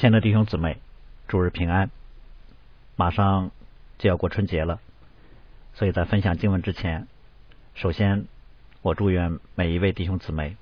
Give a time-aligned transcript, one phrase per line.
[0.00, 0.78] 亲爱的弟兄姊妹，
[1.28, 1.90] 祝日平安！
[2.96, 3.50] 马上
[3.98, 4.80] 就要过春节了，
[5.74, 7.06] 所以在分享经文之前，
[7.74, 8.24] 首先
[8.80, 10.56] 我祝愿每一位弟兄姊妹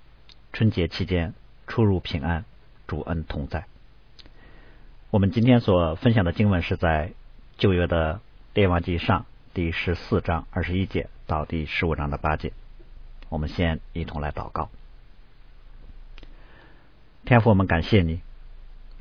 [0.53, 1.35] 春节期间
[1.69, 2.47] 出入平安，
[2.89, 3.67] 主恩同在。
[5.11, 7.13] 我们今天所分享的经文是在
[7.59, 8.21] 旧约的
[8.55, 9.25] 列王记上
[9.55, 12.53] 第十四章二十一节到第十五章的八节。
[13.29, 14.69] 我们先一同来祷告。
[17.25, 18.21] 天父，我们感谢你，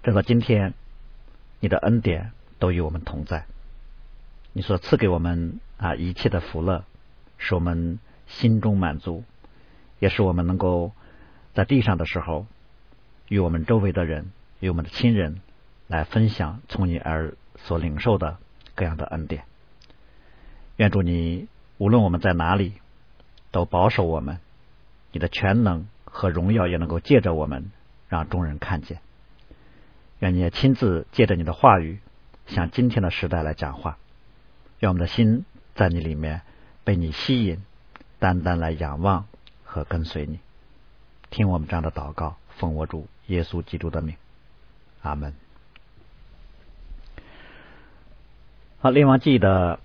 [0.08, 0.74] 直到今天，
[1.60, 3.44] 你的恩典都与我们同在。
[4.54, 6.86] 你所赐给我们啊一切的福乐，
[7.38, 9.26] 使我们心中满足，
[10.00, 10.94] 也使我们能够
[11.54, 12.46] 在地上的时候，
[13.28, 15.42] 与我们周围的人、与我们的亲人
[15.88, 18.38] 来分享从你而所领受的
[18.76, 19.44] 各样的恩典。
[20.78, 21.50] 愿主你
[21.80, 22.76] 无论我们在哪里，
[23.52, 24.38] 都保守我们，
[25.12, 27.72] 你的全能和荣耀也能够借着我们。
[28.08, 29.02] 让众人看见，
[30.20, 32.00] 愿你也亲自借着你的话语，
[32.48, 33.98] 向今天的时代来讲话。
[34.80, 36.42] 愿我们的心在你里面
[36.84, 37.64] 被你吸引，
[38.20, 39.26] 单单来仰望
[39.64, 40.40] 和跟随你。
[41.30, 44.16] 听我们这样的祷告，奉我主耶稣基督的名，
[45.02, 45.34] 阿门。
[48.80, 49.80] 好，列王记的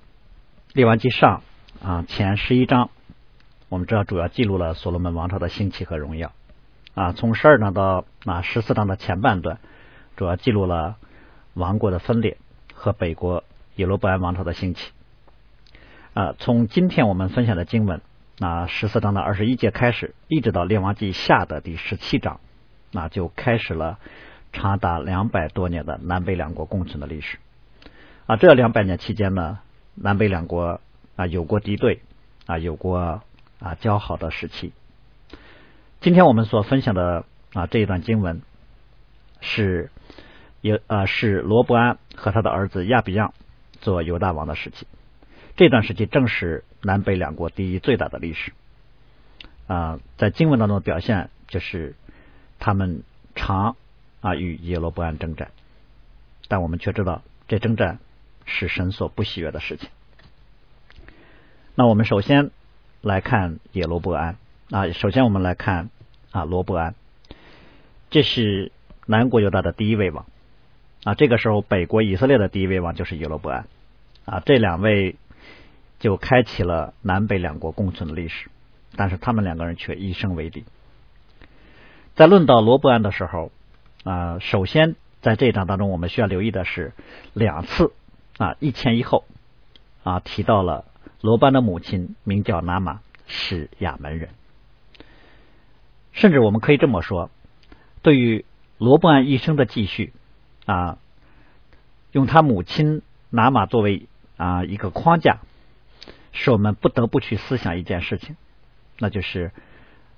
[0.73, 1.43] 列王记上
[1.83, 2.91] 啊前十一章，
[3.69, 6.33] 我们知道主要记录了所罗门王朝的兴起和荣耀。
[6.95, 9.59] 啊，从十二章到啊十四章的前半段，
[10.23, 10.99] 主要记录了
[11.53, 12.37] 王国的分裂
[12.75, 13.43] 和北国
[13.75, 14.93] 耶罗伯安王朝的兴起。
[16.15, 18.01] 啊，从今天我们分享的经文
[18.39, 22.39] 啊十四章的二十一节开始，一直到列王记下的第十七章，
[22.93, 23.99] 那就开始了
[24.53, 27.39] 长达两百多年的南北两国共存的历史。
[28.27, 29.59] 啊，这两百年期间呢，
[29.97, 30.81] 南北两国
[31.17, 32.01] 啊有过敌对
[32.47, 33.23] 啊，有过
[33.59, 34.73] 啊交好的时期。
[36.01, 38.43] 今天我们所分享的啊这一段经文
[39.41, 39.91] 是
[40.63, 43.35] 也啊是罗伯安和他的儿子亚比亚
[43.83, 44.87] 做犹大王的时期，
[45.57, 48.55] 这段时期正是南北两国第一最大的历史
[49.67, 51.95] 啊，在经文当中的表现就是
[52.59, 53.03] 他们
[53.35, 53.77] 常
[54.23, 55.51] 啊与耶罗伯安征战，
[56.49, 57.99] 但我们却知道这征战
[58.47, 59.91] 是神所不喜悦的事情。
[61.75, 62.51] 那我们首先
[63.03, 64.37] 来看耶罗伯安。
[64.71, 65.91] 啊，首先我们来看
[66.31, 66.95] 啊，罗伯安，
[68.09, 68.73] 这是
[69.05, 70.25] 南国犹大的第一位王
[71.05, 71.15] 啊。
[71.15, 73.67] 这个时候，北国以色列的第一位王就是耶罗伯安
[74.25, 74.41] 啊。
[74.45, 75.17] 这两位
[75.99, 78.51] 就开启了南北两国共存的历史，
[78.97, 80.65] 但是他们两个人却一生为敌。
[82.15, 83.51] 在论到罗伯安的时候
[84.05, 86.93] 啊，首先在这一章当中，我们需要留意的是
[87.33, 87.93] 两次
[88.37, 89.25] 啊，一前一后
[90.03, 90.85] 啊，提到了
[91.21, 94.31] 罗班的母亲名叫拿玛，是亚门人。
[96.11, 97.31] 甚至我们可以这么说，
[98.03, 98.45] 对于
[98.77, 100.13] 罗伯安一生的继续
[100.67, 100.99] 啊，
[102.13, 104.07] 用他母亲拿玛作为
[104.37, 105.39] 啊一个框架，
[106.33, 108.37] 使我们不得不去思想一件事情，
[108.99, 109.53] 那就是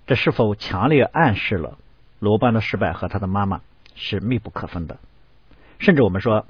[0.06, 1.78] 这是否强烈暗示了
[2.18, 3.62] 罗班的失败和他的妈妈
[3.94, 4.98] 是密不可分的？
[5.78, 6.46] 甚至我们说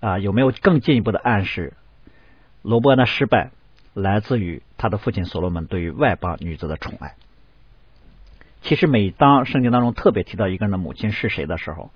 [0.00, 1.74] 啊，有没有更进一步的暗示，
[2.62, 3.50] 罗伯的失败
[3.94, 7.14] 来自于他的父亲所罗门对于外邦女子的宠爱？
[8.62, 11.90] 其实，每当圣经当中特别提到一个人的母亲是谁的时候，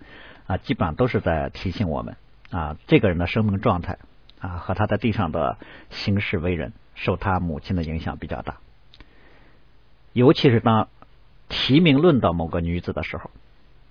[0.51, 2.17] 啊，基本上都是在提醒我们
[2.51, 3.99] 啊，这个人的生命状态
[4.41, 5.59] 啊和他在地上的
[5.91, 8.57] 行事为人受他母亲的影响比较大。
[10.13, 10.89] 尤其是当
[11.49, 13.31] 提名论到某个女子的时候，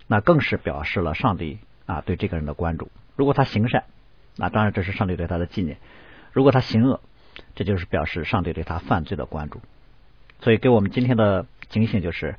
[0.06, 2.92] 那更是表示了上帝啊对这个人的关注。
[3.16, 3.86] 如果他行善，
[4.36, 5.78] 那当然这是上帝对他的纪念；
[6.34, 7.00] 如果他行恶，
[7.56, 9.62] 这就是表示上帝对他犯罪的关注。
[10.42, 12.36] 所以，给我们今天的警醒就是。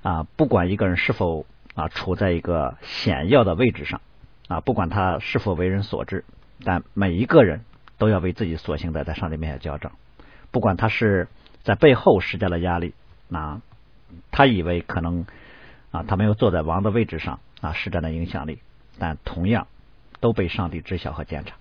[0.00, 1.44] 啊，不管一个人是否
[1.74, 4.00] 啊处在一个显要的位置上
[4.48, 6.24] 啊，不管他是否为人所知，
[6.64, 7.64] 但每一个人
[7.98, 9.92] 都要为自己所行的在上帝面前交账。
[10.50, 11.28] 不管他是
[11.62, 12.94] 在背后施加了压力，
[13.28, 13.60] 那
[14.30, 15.26] 他以为可能
[15.90, 18.60] 啊他没有坐在王的位置上啊施展的影响力，
[18.98, 19.66] 但同样
[20.20, 21.56] 都被上帝知晓和检查。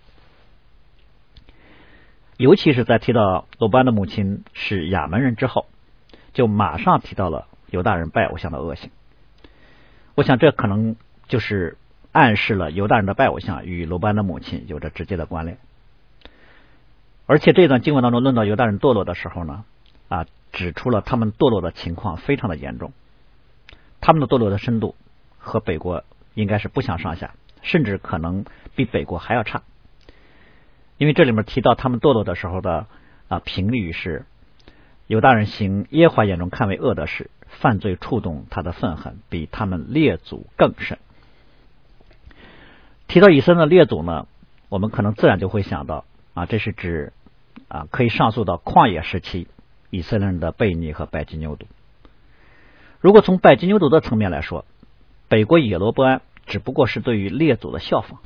[2.38, 5.66] 尤其是在提到鲁班的母亲是亚门人之后，
[6.34, 7.48] 就马上提到了。
[7.70, 8.92] 犹大人拜偶像的恶行，
[10.18, 10.96] 我想这可能
[11.28, 11.78] 就是
[12.12, 15.60] 暗示了犹大人的拜偶像与罗班的母亲有着直接的关联。
[17.28, 19.64] 而且这段经文当中论到犹大人堕落的时候呢，
[20.10, 22.94] 啊，指出了他们堕落的情况非常的严重，
[24.02, 24.96] 他们的堕落的深度
[25.38, 26.04] 和北国
[26.34, 28.44] 应该是不相上下，甚至可能
[28.75, 29.62] 比北国还要差。
[30.98, 32.88] 因为这里面提到他们堕落的时候的
[33.28, 34.25] 啊频率是，
[35.06, 37.30] 犹大人行耶和华眼中看为恶的事。
[37.48, 41.00] 犯罪触动他的愤恨，比他们列祖更甚。
[43.08, 44.28] 提到以色列的列祖呢，
[44.70, 47.14] 我们可能自然就会想到啊，这是指
[47.68, 49.48] 啊可以上溯到旷野时期
[49.90, 51.62] 以色列人的悖逆和拜金牛犊。
[53.00, 54.66] 如果从拜金牛犊的层面来说，
[55.28, 58.20] 北国野罗伯安只不过是对于列祖的效仿。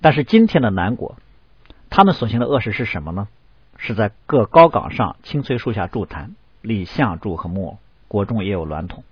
[0.00, 1.16] 但是今天的南国，
[1.90, 3.28] 他们所行的恶事是什么呢？
[3.80, 6.34] 是在各高岗上青翠树下筑坛，
[6.68, 9.02] 立象柱和木偶，国中也有娈童。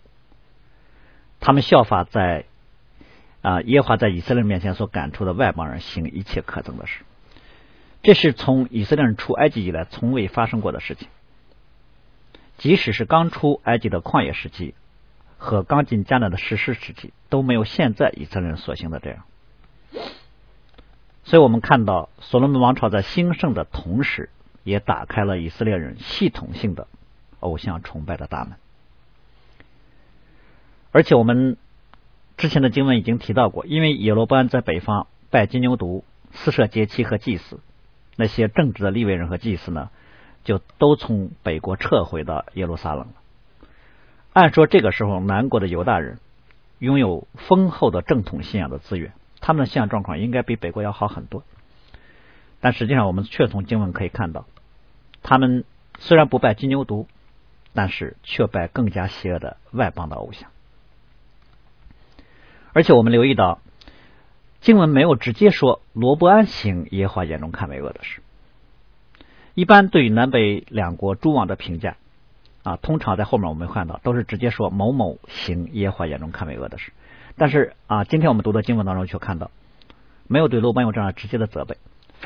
[1.41, 2.45] 他们效法在
[3.43, 7.03] 啊耶华在以色列人面前所赶出的外邦人行一切可憎的事，
[8.03, 11.09] 这是从以色列人出埃及以来从未发生过的事情。
[12.59, 14.75] 即使是刚出埃及的旷野时期
[15.37, 19.25] 和刚进迦南的实施时期，都没有现在以色列人所行的这样。
[21.25, 24.31] 所以我们看到，所罗门王朝在兴盛的同时，
[24.65, 26.87] 也打开了以色列人系统性的
[27.41, 28.55] 偶像崇拜的大门。
[30.93, 31.57] 而且我们
[32.37, 36.03] 之前的经文已经提到过，因为耶罗波安在北方拜金牛犊、
[36.33, 37.61] 私设节期和祭祀，
[38.17, 39.91] 那些正直的立位人和祭司呢，
[40.45, 43.13] 就都从北国撤回到耶路撒冷了。
[44.33, 46.19] 按说这个时候，南国的犹大人
[46.79, 49.13] 拥有丰厚的正统信仰的资源。
[49.41, 51.45] 他们的信仰状况应该比北国要好很多，
[52.61, 54.47] 但实际上我们却从经文可以看到，
[55.23, 55.65] 他们
[55.99, 57.07] 虽然不拜金牛犊，
[57.77, 60.51] 但是却拜更加邪恶的外邦的偶像。
[62.73, 63.61] 而且我们留意到，
[64.61, 68.21] 经文没有直接说罗伯安行耶和华眼中看为恶的事。
[69.55, 71.97] 一般对于南北两国诸王的评价
[72.63, 76.93] 啊，通常在后面我们看到都是直接说某某行耶和华眼中看为恶的事。
[77.37, 79.51] 但是啊，今天我们读的经文当中却看到，
[80.27, 81.77] 没有对罗伯安有这样直接的责备，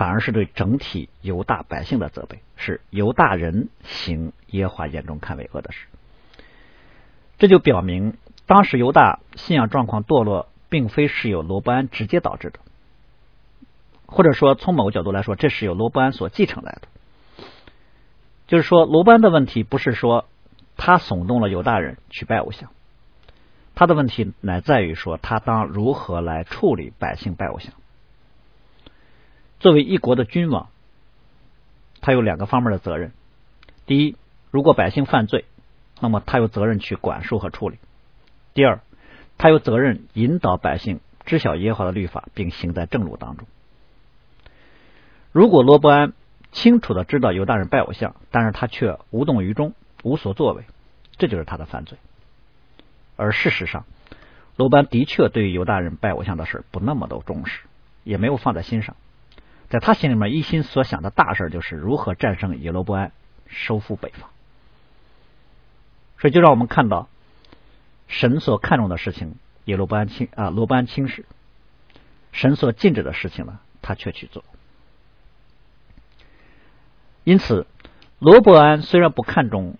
[0.00, 5.88] 反而是对整体犹大百姓的责备，是犹大人行耶和华眼中看为恶的事。
[7.36, 8.16] 这就表明，
[8.46, 12.60] 当时犹大信仰状况堕落，并非是由罗伯安直接导致的，
[14.06, 17.44] 或者说从某个角度来说，这是由罗伯安所继承来的。
[18.46, 20.24] 就是说，罗班的问题不是说
[20.78, 22.70] 他耸动了犹大人去拜偶像。
[23.74, 27.74] 他的问题乃在于说，他当如何来处理百姓拜偶像？
[29.60, 30.68] 作为一国的君王，
[32.00, 33.12] 他有两个方面的责任：
[33.84, 34.16] 第一，
[34.50, 35.44] 如果百姓犯罪，
[36.00, 37.76] 那么他有责任去管束和处理；
[38.54, 38.80] 第二，
[39.36, 43.46] 他有责任引导百姓知晓耶和华的律法，并行在正路当中。
[45.30, 46.14] 如果罗伯安
[46.52, 50.64] 清楚的知道犹大人拜偶像，但是他却无动于衷、无所作为，
[51.18, 51.98] 这就是他的犯罪。
[53.16, 53.84] 而事实上，
[54.56, 57.60] 罗班的确对于犹大人拜偶像的事不那么的重视，
[58.04, 58.96] 也没有放在心上。
[59.70, 63.12] 在他心里面，一心所想的大事就是如何战胜耶罗伯安，
[63.46, 64.28] 收复北方。
[66.18, 67.08] 所以，就让我们看到
[68.08, 71.22] 神所看重的事情，耶罗伯安轻啊，罗伯安轻视；
[72.32, 74.44] 神所禁止的事情呢，他却去做。
[77.24, 77.66] 因此，
[78.18, 79.78] 罗伯安虽然不看重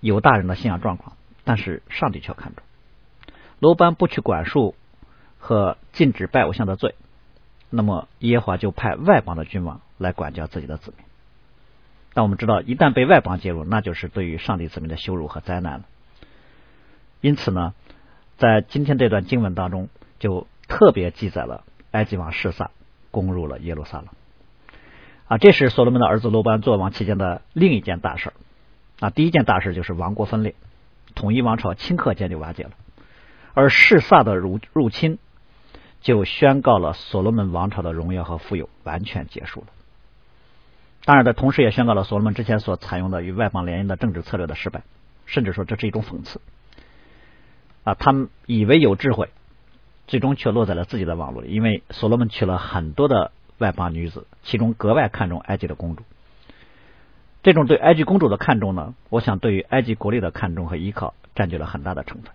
[0.00, 1.16] 犹大人的信仰状况。
[1.42, 2.62] 但是上帝却看重
[3.58, 4.76] 罗班不去管束
[5.38, 6.94] 和禁止拜偶像的罪，
[7.70, 11.06] 那么耶和华就派外邦的君王来管教自己的子民。
[12.12, 15.84] 但我们知道，一旦被外邦介入，那就是对于上帝子民的羞辱和灾难了。
[17.20, 17.72] 因此呢，
[18.36, 22.72] 在今天这段经文当中，就特别记载了埃及王示撒
[23.10, 24.08] 攻入了耶路撒冷。
[25.28, 28.32] 啊，这是所罗门的儿子罗班做王期间的另一件大事
[28.98, 30.56] 啊，第一件大事就是王国分裂。
[31.14, 32.70] 统一王朝顷刻间就瓦解了，
[33.54, 35.18] 而示萨的入入侵
[36.00, 39.66] 就宣告了所罗门王朝的荣耀和富有完全结束了。
[41.04, 44.82] 当然，的同时也宣告了所罗门之前所采用的与外邦联姻的政治策略的失败，
[45.26, 46.40] 甚至说这是一种讽刺。
[47.84, 49.30] 啊，他们以为有智慧，
[50.06, 56.02] 最终却落在了自己的网络里，因为所罗门娶了很多的外邦女子，其中格外看重埃及的公主。
[57.42, 62.32] 这种对埃及公主的看重呢，我想对于埃及国力的看重和依靠占据了很大的成分。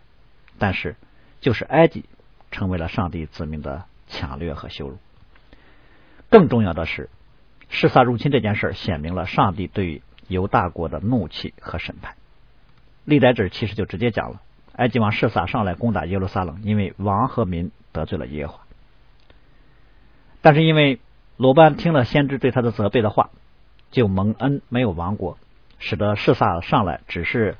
[0.58, 0.96] 但是，
[1.42, 2.06] 就是埃及
[2.56, 4.98] 成为了上帝子民的抢掠和羞辱。
[6.30, 7.10] 更重要的是，
[7.70, 12.16] 示撒入侵这件事显明了上帝对犹大国的怒气和审判。
[13.04, 14.42] 历代志其实就直接讲了，
[14.74, 18.60] 埃及王示撒上来攻打耶路撒冷，因为王和民得罪了耶和华。
[20.42, 21.00] 但是因为
[21.38, 23.30] 罗班听了先知对他的责备的话。
[23.92, 25.38] 就蒙恩没有亡国，
[25.80, 27.56] 使得示撒上来只是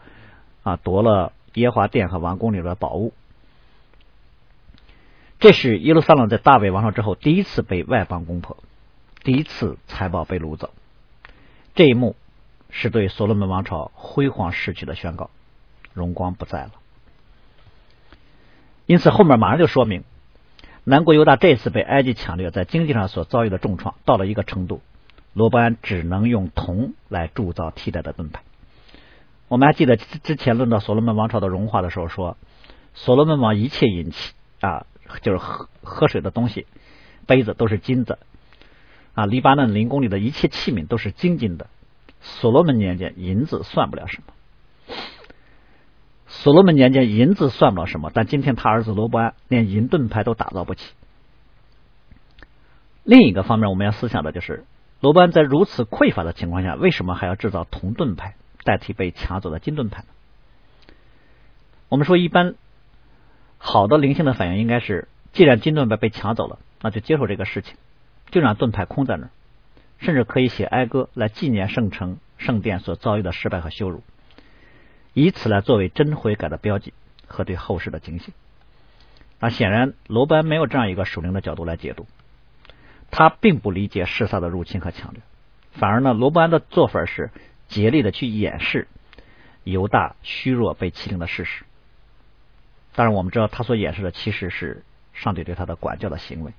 [0.64, 3.14] 啊夺了耶华殿和王宫里的宝物。
[5.46, 8.58] 这是耶路撒冷在大卫王朝之后第一次被外邦攻破，
[9.24, 10.72] 第一次财宝被掳走。
[11.76, 12.16] 这一幕
[12.72, 15.30] 是对所罗门王朝辉煌逝去的宣告，
[15.94, 16.72] 荣光不在了。
[18.88, 20.04] 因此后面马上就说明，
[20.84, 24.82] 南国犹大这次被埃及抢掠，在经济上所遭遇的重创到了一个程度，
[25.34, 28.42] 罗伯安只能用铜来铸造替代的盾牌。
[29.48, 32.36] 我们还记得之前论到所罗门王朝的荣华的时候说，
[32.96, 34.88] 所罗门王一切银器啊，
[35.22, 36.66] 就是喝喝水的东西，
[37.28, 38.18] 杯子都是金子
[39.14, 41.68] 啊，黎巴嫩林宫里的一切器皿都是金金的。
[42.22, 44.34] 所罗门年间银子算不了什么，
[46.28, 50.94] 所罗门年间银子算不了什么，但今天他儿子罗伯安连银盾牌都打造不起。
[53.04, 54.66] 另一个方面，我们要思想的就是，
[55.02, 58.36] 罗伯安在如此匮乏的情况下，为什么还要制造铜盾牌？
[58.64, 60.08] 代替被抢走的金盾牌呢？
[61.88, 62.56] 我们说，一般
[63.68, 67.76] 好的灵性的反应应该是，既然金盾牌被抢走了，那就接受这个事情，
[68.30, 69.30] 就让盾牌空在那儿，
[69.98, 74.04] 甚至可以写哀歌来纪念圣城圣殿所遭遇的失败和羞辱，
[75.14, 76.94] 以此来作为真悔改的标记
[77.26, 78.36] 和对后世的警醒。
[79.40, 82.06] 那显然，罗班没有这样一个属灵的角度来解读，
[83.10, 85.22] 他并不理解示萨的入侵和抢掠，
[85.72, 87.32] 反而呢，罗伯恩的做法是。
[87.68, 88.88] 竭力的去掩饰
[89.64, 91.66] 犹大虚弱被欺凌的事实。
[92.96, 94.84] 当然，我们知道他所掩饰的其实是
[95.14, 96.54] 上帝对他的管教的行为。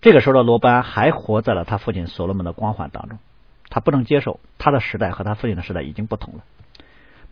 [0.00, 3.18] 这个时候的罗班还活在了他父亲所罗门的光环当中，
[3.68, 6.44] 他不能接受他的时代和他父亲的时代已经不同了，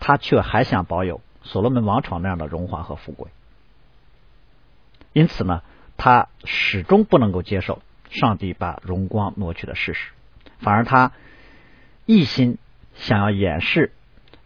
[0.00, 3.30] 他却还想保有所罗门王朝那样的荣华和富贵。
[5.12, 5.62] 因此呢，
[5.96, 10.10] 他始终不能够接受上帝把荣光挪去的事实，
[10.58, 11.12] 反而他。
[12.08, 12.58] 一心
[12.94, 13.90] 想要掩饰，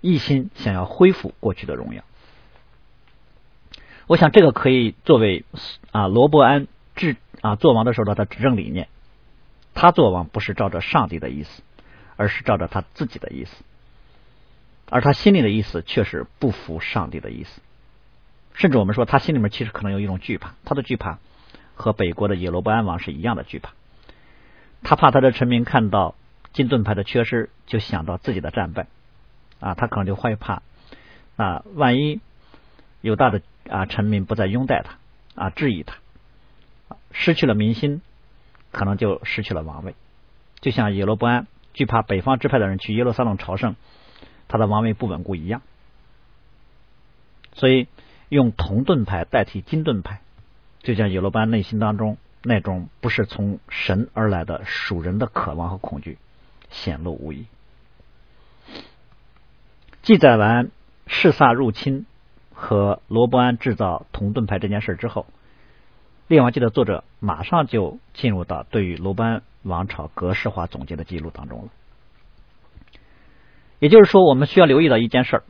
[0.01, 2.03] 一心想要恢复过去的荣耀。
[4.11, 5.45] 我想这个可以作为
[5.93, 8.89] 啊罗伯安治啊做王的时候的他执政理念。
[9.73, 11.63] 他做王不是照着上帝的意思，
[12.17, 13.63] 而是照着他自己的意思，
[14.89, 17.61] 而他心里的意思却是不服上帝的意思。
[18.53, 21.21] 甚至我们说他心里面其实可能有一种惧怕，他的惧怕
[21.77, 23.71] 和北国的野罗伯安王是一样的惧怕。
[24.83, 26.17] 他怕他的臣民看到。
[26.53, 28.89] 金盾牌的缺失，就想到自己的战败
[29.61, 30.63] 啊，他可能就害怕
[31.37, 32.21] 啊，万一
[33.03, 34.99] 有大的啊臣民不再拥戴他
[35.43, 35.97] 啊，质疑他，
[37.13, 38.01] 失去了民心，
[38.73, 39.95] 可能就失去了王位。
[40.61, 43.77] 就像耶罗伯安惧怕北方支派的人去耶路撒冷朝圣，
[44.49, 45.63] 他的王位不稳固一样。
[47.53, 47.89] 所以
[48.29, 50.21] 用铜盾牌代替金盾牌，
[50.83, 56.19] 就像耶罗伯安内心当中那种不是从神而来的属人的渴望和恐惧。
[56.71, 57.47] 显露无遗。
[60.03, 60.71] 记载完
[61.09, 62.07] 示萨入侵
[62.61, 65.25] 和罗伯安制造铜盾牌这件事之后，
[66.29, 71.69] 《列王记》的作者马上就进入到对于罗伯安王朝格式化总结的记录当中了。
[73.79, 75.43] 也就是说，我们需要留意到一件事儿，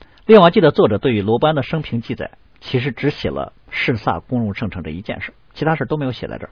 [0.24, 2.30] 《列王记》的作者对于罗伯安的生平记载，
[2.60, 6.50] 其实只写了示萨攻入圣城这一件事，其他事都没有写在这儿。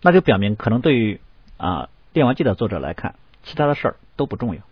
[0.00, 1.20] 那就表明，可能对于
[1.58, 1.84] 啊。
[2.18, 4.62] 《列王记》的作者来看，其他的事儿都不重要。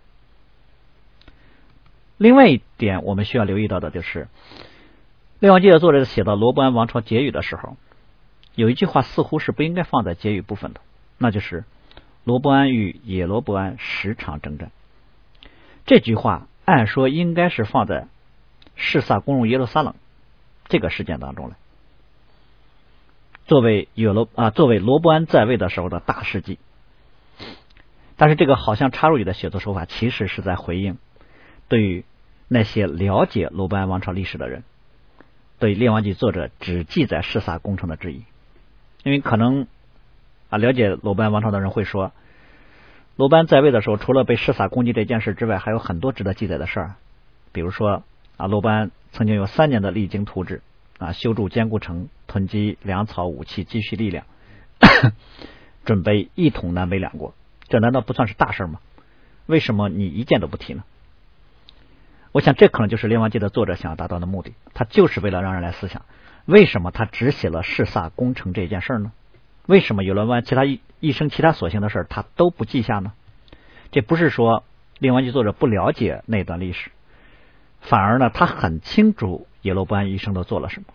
[2.17, 4.25] 另外一点，我们需要留意到的就是，
[5.41, 7.77] 《列王记》的作者写到罗伯安王朝结语的时候，
[8.55, 10.81] 有一句话似乎是不应该放在结语部分的，
[11.19, 11.65] 那就是
[12.23, 14.71] 罗伯安与野罗伯安时常征战。
[15.87, 18.07] 这句话按说应该是放在
[18.77, 19.95] 示萨攻入耶路撒冷
[20.69, 21.57] 这个事件当中来，
[23.47, 26.59] 作为野罗啊，作为罗伯安在位的时候的大事记。
[28.17, 30.97] 但是这个好像插入语的写作手法，其实是在回应
[31.69, 32.05] 对于
[32.49, 34.65] 那些了解鲁班王朝历史的人
[35.59, 38.25] 对《列王记》作者只记载示撒工程的质疑。
[39.03, 39.67] 因为可能
[40.51, 42.13] 啊，了解鲁班王朝的人会说，
[43.17, 46.95] 鲁班在位的时候，除了被示撒攻击这件事之外，还有很多值得记载的事儿。
[47.53, 48.03] 比如说
[48.37, 50.63] 啊，鲁班曾经有三年的励精图治
[50.99, 54.27] 啊，修筑坚固城，囤积粮草武器，积蓄力量，
[55.85, 57.35] 准备一统南北两国。
[57.69, 58.81] 这难道不算是大事吗？
[59.47, 60.85] 为什么你一件都不提呢？
[62.35, 66.03] 我想这可能就是《列王记》的作者想要达到的目的，他就是为了让人来思想，
[66.47, 69.13] 为什么他只写了示萨攻城这件事儿呢？
[69.67, 73.13] 为什么有了完其他一一生其他所行的事儿他都不记下呢？
[73.93, 74.61] 这不是说
[74.99, 76.91] 《列王记》作者不了解那段历史，
[77.81, 80.87] 反而呢，他很清楚耶罗伯安一生都做了什么，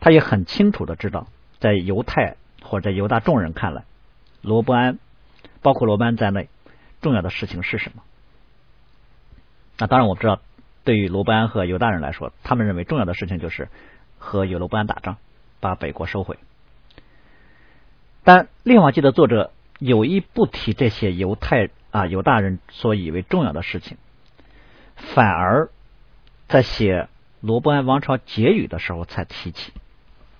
[0.00, 1.28] 他也很清楚的知道，
[1.60, 3.84] 在犹太或者在犹大众人看来，
[4.42, 4.98] 罗伯安。
[5.62, 6.48] 包括罗班在内，
[7.00, 8.02] 重要的事情是什么？
[9.78, 10.40] 那当然，我知道，
[10.84, 13.68] 对于罗伯安和犹大人来说，他们认为重要的事情就是
[14.18, 15.16] 和有罗伯安打仗，
[15.60, 16.38] 把北国收回。
[18.22, 23.96] 但《列王记》的作者有意不提这些犹太啊犹大人所以为重要的事情，
[24.94, 25.70] 反而
[26.48, 27.08] 在写
[27.40, 29.72] 罗伯安王朝结语的时候才提起。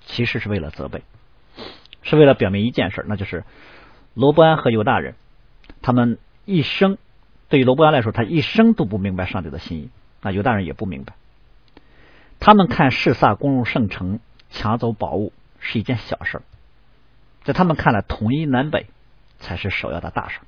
[0.07, 1.01] 其实是为了责备，
[2.03, 3.45] 是为了表明一件事，那就是
[4.13, 5.15] 罗伯安和犹大人，
[5.81, 6.99] 他们一生
[7.49, 9.89] 对于罗伯安来说，他一生都不明白上帝的心意，
[10.25, 11.15] 那犹大人也不明白。
[12.41, 14.19] 他们看示撒攻入圣城，
[14.51, 16.43] 抢走宝物是一件小事，
[17.45, 18.87] 在他们看来，统一南北
[19.39, 20.41] 才是首要的大事。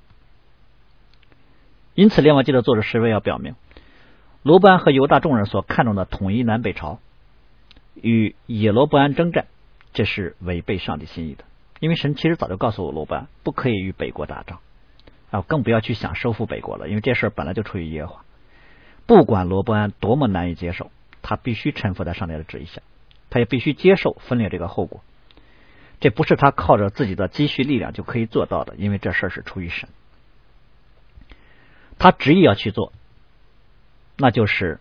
[1.94, 3.54] 因此，《列王记》的作者是为要表明，
[4.42, 6.98] 罗伯安和犹大众人所看重的统一南北朝，
[7.94, 9.46] 与野罗伯安征战，
[9.92, 11.44] 这是违背上帝心意的。
[11.80, 14.58] 因为神其实早就告诉我罗伯安，不可以与北国打仗
[15.30, 18.24] 啊，更不要去想收复北国了，因为这事本来就出于耶和华。
[19.06, 20.90] 不管罗伯安多么难以接受，
[21.22, 22.82] 他必须臣服在上帝的旨意下，
[23.30, 25.00] 他也必须接受分裂这个后果。
[26.00, 29.88] 这不是他靠着自己的积蓄力量就可以做到的，因为这事儿是出于神。
[31.98, 32.92] 他执意要去做，
[34.16, 34.80] 那就是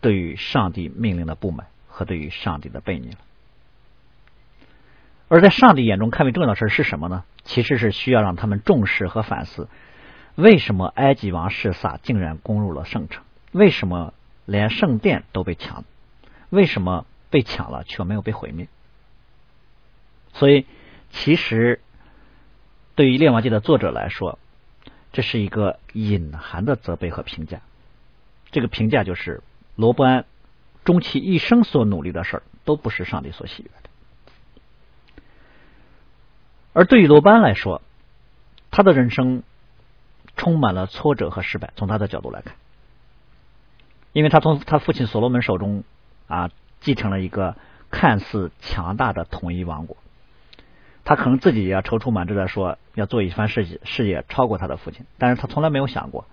[0.00, 3.18] 对于上帝命令的不满和对于上帝的背逆了。
[5.28, 7.24] 而在上帝眼中看为重要的事是什么呢？
[7.44, 9.68] 其实是需要让他们重视和反思：
[10.34, 13.22] 为什么埃及王示撒竟然攻入了圣城？
[13.54, 14.12] 为什么
[14.46, 15.84] 连圣殿都被抢？
[16.50, 18.66] 为什么被抢了却没有被毁灭？
[20.32, 20.66] 所以，
[21.10, 21.80] 其实
[22.96, 24.40] 对于《列王记》的作者来说，
[25.12, 27.60] 这是一个隐含的责备和评价，
[28.50, 29.44] 这个评价就是
[29.76, 30.24] 罗伯安
[30.84, 35.22] 终其一生所努力的事儿都不是上帝所喜悦的。
[36.72, 37.80] 而对于罗伯安来说，
[38.72, 39.44] 他的人生
[40.36, 41.72] 充满了挫折和失败。
[41.76, 42.56] 从他的角度来看，
[44.14, 45.84] 因为他从他父亲所罗门手中
[46.28, 46.48] 啊
[46.80, 47.56] 继承了一个
[47.90, 49.98] 看似强大的统一王国。
[51.04, 56.24] 他可能自己也要踌躇满志的说要做一番事业，事业超过他的父亲，但是他从来没有想过，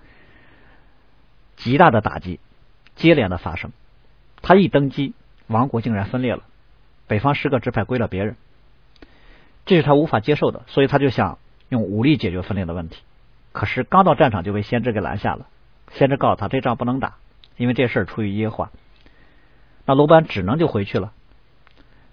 [1.58, 2.40] 极大的打击
[2.96, 3.72] 接连的发生。
[4.42, 5.14] 他一登基，
[5.48, 6.44] 王国竟然分裂了，
[7.08, 8.38] 北方十个支派归了别人，
[9.66, 13.02] 这是他无法接受的，所以他就想用武力解决分裂的问题。
[13.52, 15.48] 可是刚到战场就被先知给拦下了，
[15.92, 17.16] 先知告诉他这仗不能打，
[17.62, 18.72] 因为这事儿出于耶和华。
[19.86, 21.14] 那罗班只能就回去了。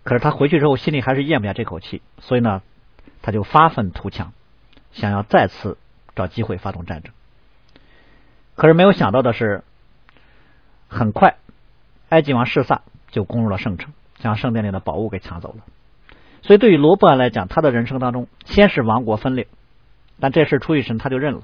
[0.03, 2.61] 可是他回去之后，心里还是咽不下这口气，所以呢，
[3.23, 4.33] 他就发愤图强，
[4.93, 5.79] 想要再次
[6.15, 7.13] 找机会发动战争。
[8.57, 9.65] 可是没有想到的是，
[10.87, 11.37] 很快
[12.11, 15.65] 埃及王示撒就攻入了圣城，将圣殿里的宝物给抢走了。
[16.43, 19.49] 所以对于罗伯安来讲，他的人生当中，先是王国分裂，
[20.21, 21.43] 但这事出于神，他就认了。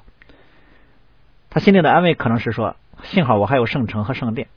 [1.50, 4.48] 他心里的安慰可能是说，幸好我还有圣城和圣殿。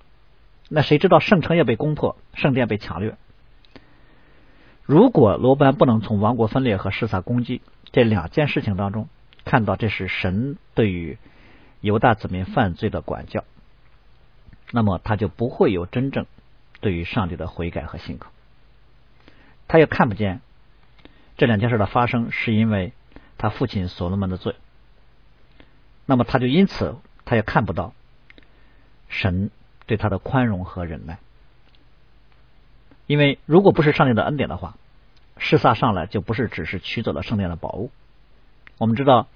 [0.69, 3.15] 那谁知道圣城也被攻破，圣殿被抢掠。
[4.83, 9.09] 如果罗班不能从王国分裂和示撒攻击这两件事情当中
[9.43, 11.17] 看到这是神对于
[11.81, 13.43] 犹大子民犯罪的管教，
[14.71, 16.25] 那么他就不会有真正
[16.79, 18.31] 对于上帝的悔改和信靠。
[19.67, 20.41] 他也看不见
[21.37, 22.93] 这两件事的发生是因为
[23.37, 24.55] 他父亲所罗门的罪，
[26.05, 26.95] 那么他就因此
[27.25, 27.93] 他也看不到
[29.09, 29.51] 神
[29.85, 31.17] 对他的宽容和忍耐。
[33.05, 34.75] 因为如果不是上帝的恩典的话，
[35.37, 37.91] 示撒上来就不是只是取走了圣殿的宝物。
[38.77, 39.27] 我们知道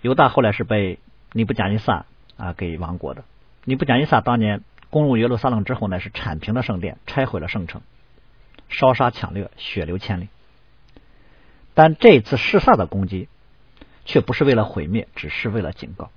[0.00, 0.98] 犹大后来是被
[1.32, 3.24] 尼布甲尼撒啊给亡国的。
[3.64, 7.82] 尼布甲尼撒当年攻入耶路撒冷之后呢，是铲平了圣殿，拆毁了圣城，
[8.68, 10.28] 烧杀抢掠，血流千里。
[11.72, 13.28] 但这次示撒的攻击
[14.04, 16.10] 却不是为了毁灭，只是为了警告。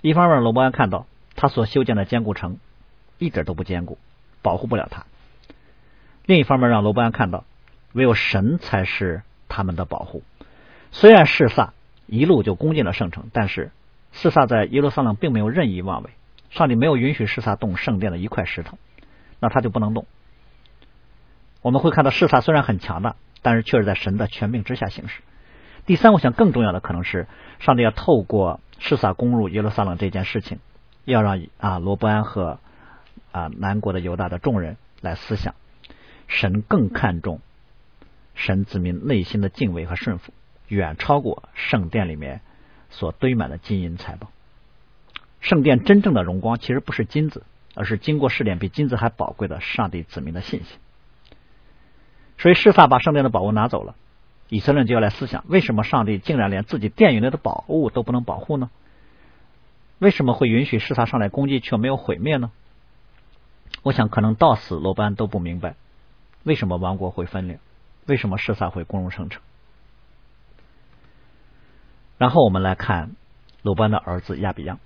[0.00, 1.06] 一方面，罗伯安看到
[1.40, 2.58] 他所修建的坚固城
[3.16, 3.96] 一点都不坚固，
[4.42, 5.06] 保护不了他。
[6.26, 7.44] 另一方面，让罗伯安看到，
[7.92, 10.24] 唯有神才是他们的保护。
[10.90, 11.72] 虽然示撒
[12.06, 13.70] 一路就攻进了圣城，但是
[14.10, 16.10] 示撒在耶路撒冷并没有任意妄为，
[16.50, 18.76] 上帝没有允许示撒动圣殿的一块石头，
[19.38, 20.06] 那他就不能动。
[21.62, 25.22] 我们会看到示撒虽然很强大，但是却是在神的权柄之下行事。
[25.86, 27.28] 第三，我想更重要的可能是
[27.60, 30.58] 上帝要透过示撒攻入耶路撒冷这件事情，
[31.10, 32.58] 要让啊罗伯安和
[33.32, 35.54] 啊南国的犹大的众人来思想。
[36.26, 37.40] 神更看重
[38.34, 40.32] 神子民内心的敬畏和顺服，
[40.68, 42.42] 远超过圣殿里面
[42.90, 44.30] 所堆满的金银财宝。
[45.40, 47.44] 圣殿真正的荣光其实不是金子，
[47.74, 50.78] 而是经过试炼比金子还宝贵的上帝子民的信心。
[52.36, 53.94] 所以示撒把圣殿的宝物拿走了，
[54.50, 58.68] 以色列人就要来思想：为什么上帝竟然连自己殿宇内的宝物都不能保护呢？
[59.98, 62.50] 为什么会允许示撒上来攻击却没有毁灭呢？
[63.82, 65.74] 我想，可能到死罗班都不明白。
[66.44, 67.58] 为什么王国会分裂？
[68.06, 69.42] 为什么示撒会攻入圣城？
[72.16, 73.14] 然后我们来看
[73.62, 74.78] 罗伯安的儿子亚比亚。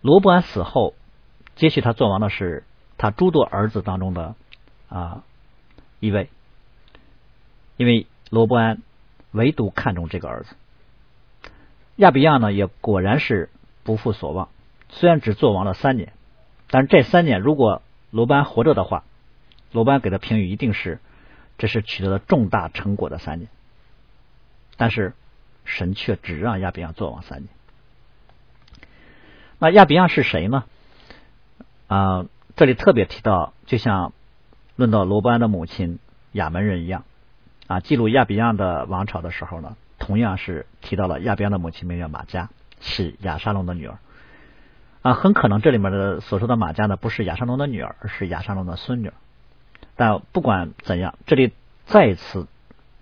[0.00, 0.94] 罗伯安死后，
[1.56, 2.64] 接续他做王的是
[2.96, 4.34] 他诸多儿子当中的
[4.88, 5.22] 啊
[6.00, 6.30] 一位，
[7.76, 8.82] 因为罗伯安
[9.32, 10.56] 唯独看中这个儿子。
[12.00, 13.50] 亚比亚呢，也果然是
[13.82, 14.48] 不负所望，
[14.88, 16.14] 虽然只做王了三年，
[16.70, 19.04] 但是这三年如果罗班活着的话，
[19.70, 20.98] 罗班给的评语一定是
[21.58, 23.50] 这是取得了重大成果的三年。
[24.78, 25.12] 但是
[25.66, 27.48] 神却只让亚比亚做王三年。
[29.58, 30.64] 那亚比亚是谁呢？
[31.86, 32.24] 啊，
[32.56, 34.14] 这里特别提到，就像
[34.74, 35.98] 论到罗伯安的母亲
[36.32, 37.04] 亚门人一样
[37.66, 39.76] 啊，记录亚比亚的王朝的时候呢，
[40.10, 44.00] 同样是提到了亚比亚的母亲名叫马加，是亚沙龙的女儿
[45.02, 49.12] 啊，很可能这里面的所说的马加呢，不是亚沙龙的女儿，而是亚沙龙的孙女。
[49.94, 51.52] 但不管怎样，这里
[51.84, 52.48] 再次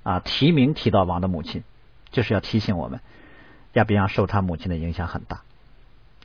[0.03, 1.65] 啊提名提到王的母亲，
[2.11, 3.01] 就是要提醒我们，
[3.73, 5.41] 亚比亚受他母亲的影响很大。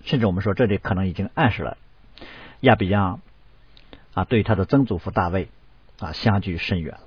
[0.04, 1.78] 甚至我们说，这里可能已经暗示了
[2.60, 3.20] 亚比亚
[4.14, 5.48] 啊，对他的曾祖父大卫
[6.00, 7.04] 啊相距甚远了。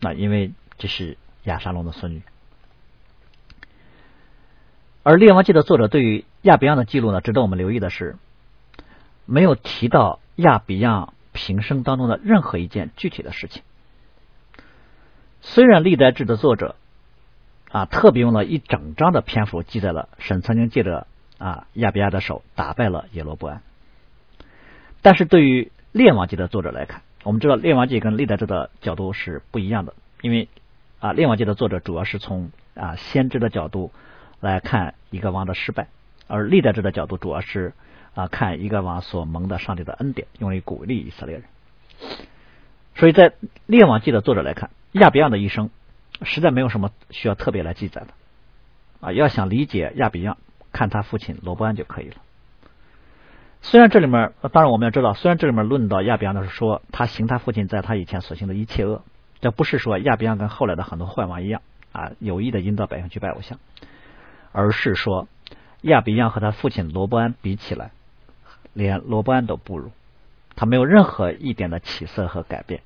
[0.00, 2.22] 那因为这是亚沙龙的孙女，
[5.02, 8.16] 而《列王记》的作者对于亚比亚的记录呢，值得我们留意的是，
[9.26, 13.62] 没有提到亚比亚平生当中的任何一件具体的事情。
[15.40, 16.76] 虽然《历代志》的作者。
[17.72, 21.06] 啊，特别用了一整章的篇幅记载了神曾经借着
[21.38, 23.62] 啊亚比亚的手打败了耶罗波安。
[25.00, 30.50] 但是对于列王记的作者来看，我们知道列王记跟历代志的角度是不一样的，因为
[31.02, 33.92] 啊列王记的作者主要是从啊先知的角度
[34.40, 35.88] 来看一个王的失败，
[36.28, 37.74] 而历代志的角度主要是
[38.14, 41.44] 啊看一个王所蒙的上帝的恩典，用于鼓励以色列人。
[42.94, 43.34] 所以在
[43.66, 45.68] 列王记的作者来看，亚比亚的一生。
[46.24, 48.08] 实在没有什么需要特别来记载的
[49.00, 49.12] 啊！
[49.12, 50.36] 要想理解亚比亚，
[50.70, 52.16] 看他父亲罗伯安就可以了。
[53.60, 59.02] 虽然这里面，当然我们要知道，虽然这里面论到亚比亚的是说他行他父亲在他以前所行的一切恶，
[59.42, 61.60] 这不是说亚比亚跟后来的很多坏王一样
[61.92, 63.58] 啊，有意的引导百姓去拜偶像，
[64.52, 65.28] 而是说
[65.82, 67.90] 亚比亚和他父亲罗伯安比起来，
[68.72, 69.90] 连罗伯安都不如，
[70.54, 72.82] 他没有任何一点的起色和改变，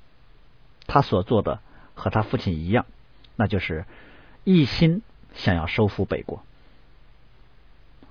[0.87, 1.61] 他所做的
[1.95, 2.87] 和他父亲一样。
[3.37, 3.85] 那就是
[4.45, 5.03] 一心
[5.35, 6.43] 想要收复北国，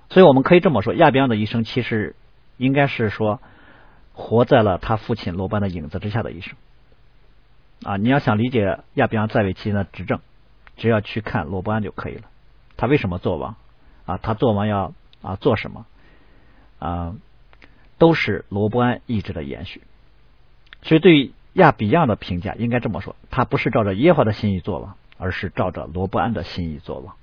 [0.08, 2.14] 所以我们可以这么说：亚比亚的一生其实
[2.58, 3.40] 应该是说
[4.12, 6.56] 活在了他父亲罗班的影子之下的一生。
[7.82, 10.20] 啊，你要想理解亚比亚在位期间的执政，
[10.76, 12.22] 只要去看罗伯安就可以了。
[12.76, 13.56] 他为什么做王？
[14.04, 15.86] 啊，他做王要啊做什么？
[16.78, 17.16] 啊，
[17.98, 19.82] 都是罗伯安意志的延续。
[20.82, 24.96] 所以对于亚比亚的评价，应该这么说：他不是照着耶和华的心意做王。
[25.18, 27.16] 而是照着罗伯安的心意做王。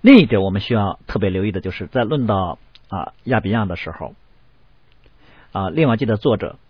[0.00, 4.14] 另一点，我们需要特别留意的，就是在论到啊亚比亚的时候，
[5.50, 6.60] 啊《列王记》的作者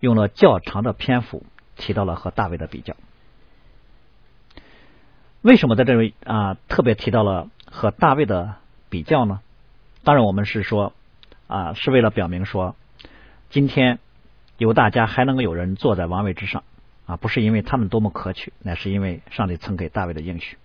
[0.00, 1.44] 用了较长的篇幅
[1.76, 2.94] 提到了和大卫的比较。
[5.42, 8.56] 为什么在这里啊特别提到了和大卫的
[8.88, 9.40] 比较呢？
[10.04, 10.92] 当然，我们是说
[11.46, 12.76] 啊是为了表明说，
[13.50, 13.98] 今天
[14.58, 16.62] 有大家还能够有人坐在王位之上。
[17.06, 20.56] 啊，不是因为他们多么可取，乃是因为上帝曾给大卫的应许。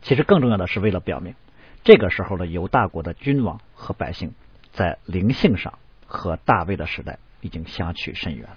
[0.00, 1.36] 其实更重要的是为了表明，
[1.84, 4.34] 这个时候的犹大国的君王和百姓
[4.72, 8.56] 在灵性上和大卫的时代已经相去甚远了。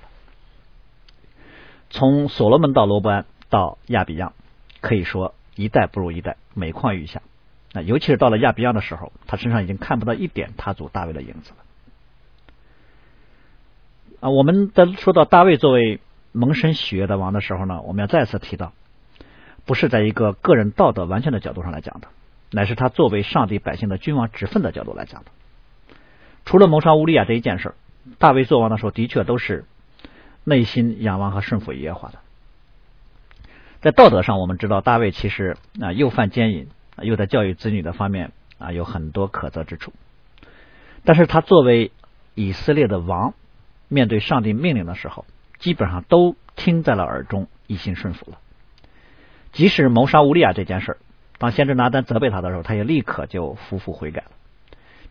[1.90, 4.32] 从所罗门到罗伯安到亚比亚，
[4.80, 7.22] 可以说一代不如一代，每况愈下。
[7.74, 11.58] 那尤其是到了亚比亚的时候，他身上已经看不到一点他祖大卫的影子了。
[14.22, 16.00] 啊，我们在说到大卫作为。
[16.38, 18.74] 蒙神喜悦的王的时候呢，我们要再次提到，
[19.64, 22.10] 不是在一个个人道德完全的角度上来讲的，
[22.52, 25.32] 乃是他作为上帝百姓的君王职分的角度来讲的。
[26.44, 27.74] 除了谋杀乌利亚这一件事，
[28.18, 29.66] 大卫做王的时候的确都是
[30.44, 32.20] 内心仰望和顺服耶和华的。
[33.82, 36.68] 在道德上，我们知道大卫其实啊又犯奸淫，
[37.02, 39.94] 又在教育子女的方面啊有很多可责之处。
[41.04, 41.92] 但是他作为
[42.34, 43.34] 以色列的王，
[43.88, 45.26] 面对上帝命令的时候。
[45.58, 48.40] 基本上都听在了耳中，一心顺服了。
[49.54, 50.98] 即使谋杀乌利亚这件事儿
[51.38, 54.32] 当先知拿单责备他的时候，他也立刻就夫妇悔改了。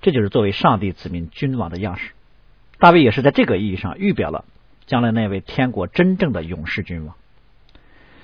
[0.02, 2.12] 这就是作为上帝子民君王的样式。
[2.84, 4.44] 大卫也是在这个意义上预表了
[4.84, 7.16] 将来那位天国真正的勇士君王。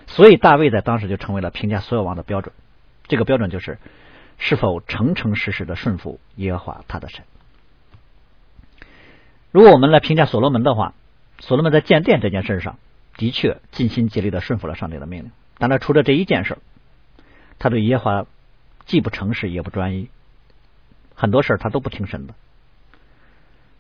[0.07, 2.53] 所以大卫在当时就成为了评价所有王的标准。
[3.09, 3.79] 这个标准就是
[4.37, 7.25] 是否诚诚实实的顺服耶和华他的神。
[9.51, 10.93] 如果我们来评价所罗门的话，
[11.39, 12.79] 所罗门在建殿这件事上
[13.17, 16.59] 的确尽心竭力的顺服了上帝的命令，但他除了这一件事，
[17.59, 18.27] 他对耶和华
[18.85, 20.11] 既不诚实也不专一，
[21.15, 22.35] 很多事他都不听神的。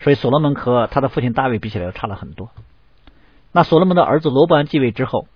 [0.00, 2.50] 所以所罗门和他的父亲大卫比起来差了很多。
[3.52, 5.26] 那所罗门的儿子罗伯安继位之后，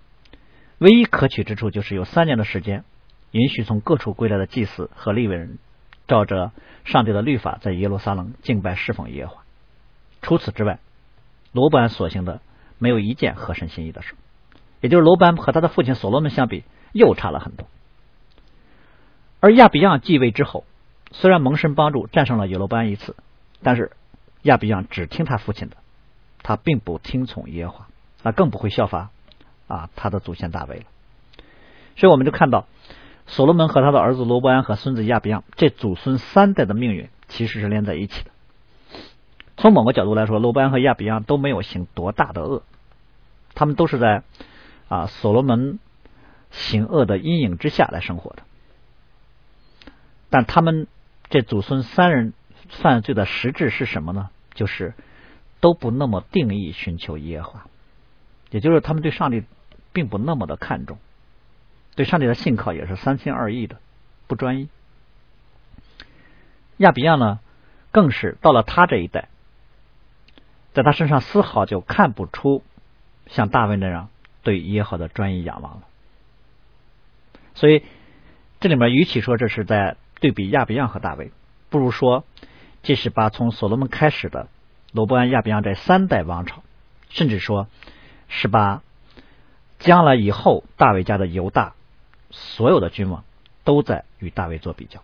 [0.79, 2.85] 唯一可取之处就是有三年的时间，
[3.31, 5.59] 允许从各处归来的祭司和利未人，
[6.09, 6.53] 照着
[6.85, 9.43] 上帝的律法在耶路撒冷敬拜侍奉耶和华。
[10.23, 10.79] 除此之外，
[11.53, 12.41] 罗伯安所行的
[12.79, 14.15] 没有一件合神心意的事。
[14.81, 17.67] 也就是罗班和他的父亲所罗门相比，又差了很多。
[19.41, 20.65] 而亚比亚继位之后，
[21.11, 23.17] 虽然蒙神帮助战胜了耶罗班一次，
[23.63, 23.93] 但是
[24.45, 25.77] 亚比亚只听他父亲的，
[26.43, 27.89] 他并不听从耶和华，
[28.23, 29.11] 那更不会效法
[29.67, 30.85] 啊他的祖先大卫了。
[31.97, 32.67] 所以我们就看到，
[33.27, 38.31] 所罗门和他的儿子罗伯安和孙子亚比亚这祖孙三代的命运其实是连在一起的。
[39.57, 42.63] 从某个角度来说，罗伯安和亚比亚都没有行多大的恶，
[43.55, 44.23] 他们都是在。
[44.87, 45.81] 啊，所罗门
[46.51, 48.43] 行恶的阴影之下来生活的，
[50.29, 50.87] 但他们
[51.31, 52.35] 这祖孙三人
[52.69, 54.29] 犯罪的实质是什么呢？
[54.55, 54.95] 就是
[55.61, 57.67] 都不那么定义寻求耶和华，
[58.51, 59.45] 也就是他们对上帝
[59.93, 60.99] 并不那么的看重，
[61.95, 63.79] 对上帝的信靠也是三心二意的，
[64.27, 64.69] 不专一。
[66.79, 67.41] 亚比亚呢，
[67.91, 69.29] 更是到了他这一代，
[70.73, 72.63] 在他身上丝毫就看不出
[73.27, 74.09] 像大卫那样。
[74.43, 75.85] 对耶和华的专一仰望了，
[77.55, 77.83] 所以
[78.61, 81.33] 这里面与其说这是在对比亚比亚和大卫，
[81.71, 82.27] 不如说
[82.85, 84.47] 这是把从所罗门开始的
[84.93, 86.63] 罗伯安、亚比亚这三代王朝，
[87.09, 87.67] 甚至说
[88.29, 88.83] 是把
[89.81, 91.75] 将来以后大卫家的犹大
[92.31, 93.25] 所有的君王
[93.65, 95.03] 都在与大卫做比较。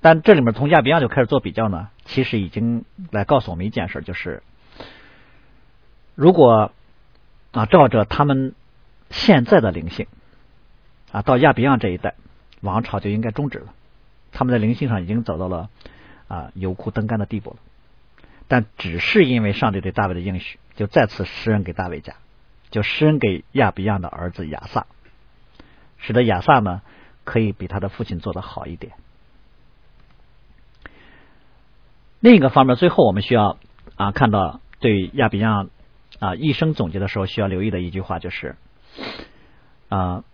[0.00, 4.44] 但这里面从亚比亚就开始做比较呢，其实已经来告诉我们一件事，就是
[6.14, 6.70] 如果。
[7.52, 8.54] 啊，照着他们
[9.08, 10.08] 现在的灵性
[11.10, 12.12] 啊，到亚比亚这一代
[12.60, 13.72] 王朝就应该终止了。
[14.36, 15.70] 他们在灵性上已经走到了
[16.28, 17.56] 啊油枯灯干的地步了。
[18.48, 22.14] 但只是因为上帝对大卫的应许，就再次施恩给大卫家，
[22.70, 24.86] 就施恩给亚比亚的儿子亚萨，
[25.96, 26.82] 使得亚萨呢
[27.24, 28.92] 可以比他的父亲做的好一点。
[32.20, 33.58] 另一个方面，最后我们需要
[33.96, 35.66] 啊看到对亚比亚。
[36.18, 38.56] 啊，一生总结的时候需要留意的一句话就是，
[39.90, 40.24] 啊，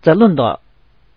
[0.00, 0.60] 在论到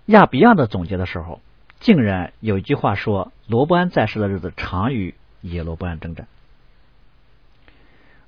[0.05, 1.41] 亚比亚的总结的时候，
[1.85, 6.25] 竟然有一句话说：“罗伯安在世的日子长于耶罗伯安征战。”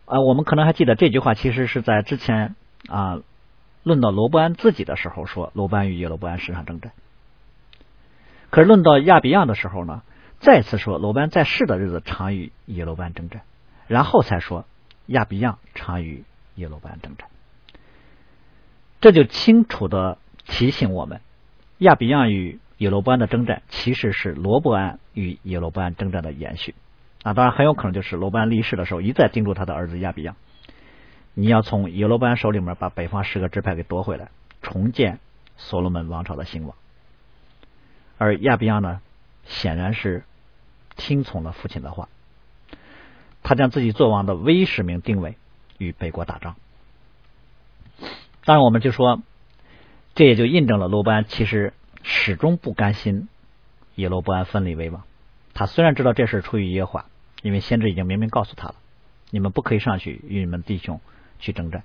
[0.05, 2.53] 啊，我们可能还记得这句话，其实是在之前
[2.87, 3.19] 啊
[3.81, 6.91] 论到罗伯安自己的时候说，罗伯安与耶罗伯安时常征战。
[8.51, 10.03] 可是论到亚比亚的时候呢，
[10.37, 13.41] 再次说罗伯安在世的日子长于耶罗伯安征战，
[13.87, 14.65] 然后才说。
[15.07, 17.27] 亚比亚常与耶罗伯安征战，
[19.01, 21.21] 这就清楚的提醒我们，
[21.79, 26.75] 亚比亚与耶罗班的征战其实是罗伯安与耶罗伯安征战的延续
[27.23, 27.33] 啊！
[27.33, 30.35] 当然很有可能就是罗伯安离世的时候一再叮嘱他的儿子亚比亚，
[31.33, 34.29] 你要从耶罗伯安手里面把北方十个支派给夺回来，
[34.61, 35.19] 重建
[35.57, 36.75] 所罗门王朝的兴亡。
[38.17, 39.01] 而亚比亚呢，
[39.45, 40.23] 显然是
[40.95, 42.09] 听从了父亲的话。
[43.43, 45.37] 他将自己做王的唯一使命定位
[45.77, 46.55] 与北国打仗。
[48.43, 49.21] 当然，我们就说，
[50.15, 51.73] 这也就印证了罗伯安其实
[52.09, 53.27] 始终不甘心
[53.95, 55.03] 耶罗伯安分离为王。
[55.53, 57.05] 他虽然知道这事出于耶和华，
[57.41, 58.75] 因为先知已经明明告诉他了，
[59.29, 61.01] 你们不可以上去与你们弟兄
[61.39, 61.83] 去征战。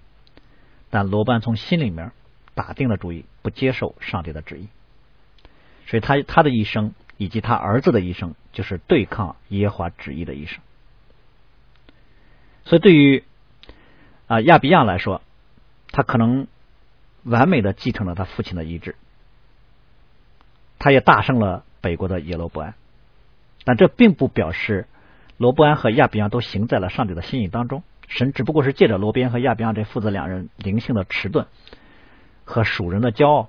[0.91, 2.13] 但罗伯安从心里面
[2.55, 4.69] 打定了主意，不接受上帝的旨意。
[5.87, 10.61] 所以，他他的一生以及他儿子的一生，就是对抗耶华旨意的一生。
[12.65, 13.25] 所以，对于
[14.29, 15.21] 啊亚比亚来说，
[15.91, 16.47] 他可能
[17.25, 18.95] 完美的继承了他父亲的遗志，
[20.83, 22.75] 他也大胜了北国的耶罗伯安。
[23.65, 24.89] 但这并不表示
[25.37, 27.85] 罗伯安和亚比亚都行在了上帝的心意当中。
[28.09, 31.47] 神只不过是借着罗边和亚比亚这父子两人灵性的迟钝
[32.45, 33.49] 和属人的骄傲，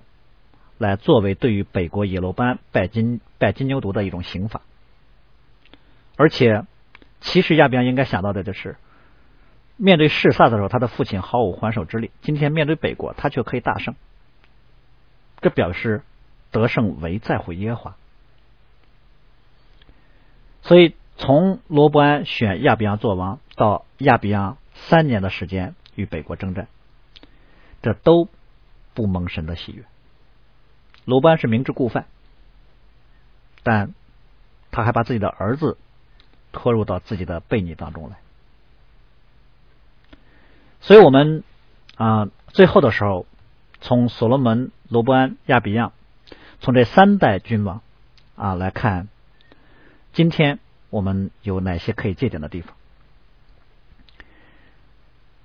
[0.77, 4.61] 来作为对于北国耶罗班拜金拜金牛犊的一种刑罚。
[6.15, 6.63] 而且，
[7.19, 8.77] 其实亚比亚应该想到的就是。
[9.75, 12.11] 面对示萨的时候，他的父亲毫无还手之力。
[12.21, 13.95] 今天面对北国，他却可以大胜，
[15.41, 16.03] 这表示
[16.53, 17.95] 得胜唯在乎耶和华。
[20.61, 26.67] 所以，从罗伯安选亚比亚做王到亚比亚三年的时间与北国征战，
[27.81, 28.29] 这都
[28.93, 29.83] 不蒙神的喜悦。
[31.03, 32.05] 罗伯安是明知故犯，
[33.61, 33.93] 但
[34.71, 35.77] 他还把自己的儿子
[36.53, 38.15] 拖入到自己的悖逆当中来。
[40.79, 41.43] 所以，我们
[41.97, 43.25] 啊，最后的时候，
[43.81, 45.91] 从所罗门、罗伯安、亚比亚，
[46.63, 47.81] 从这三代君王
[48.37, 49.09] 啊来看，
[50.13, 52.73] 今天我们有哪些可以借鉴的地方？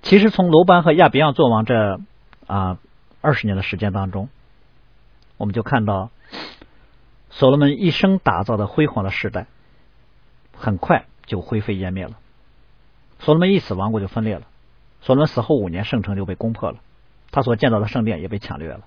[0.01, 1.99] 其实从罗班和亚比亚做王这
[2.47, 2.79] 啊
[3.19, 4.29] 二十年的时间当中，
[5.35, 6.09] 我们就看到
[7.29, 9.47] 所罗门一生打造的辉煌的时代，
[10.55, 12.13] 很快就灰飞烟灭了。
[13.19, 14.43] 所罗门一死，王国就分裂了。
[15.01, 16.79] 所罗门死后五年，圣城就被攻破了，
[17.29, 18.85] 他所建造的圣殿也被抢掠了。